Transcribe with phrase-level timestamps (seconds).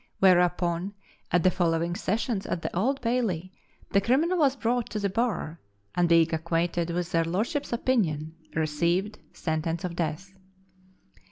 [0.17, 0.95] Whereupon,
[1.29, 3.53] at the following sessions at the Old Bailey,
[3.91, 5.59] the criminal was brought to the bar,
[5.93, 10.33] and being acquainted with their lordships' opinion, received sentence of death.